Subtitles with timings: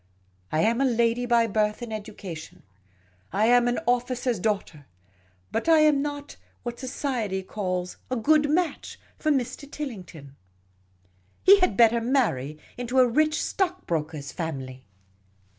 [0.51, 2.63] I am a lady by birth and education;
[3.31, 4.87] I am an officer's daughter;
[5.51, 9.69] but I am not what society calls a * good match' for Mr.
[9.71, 10.35] Tilling ton.
[11.43, 14.85] He had better marry into a rich stock broker' s family.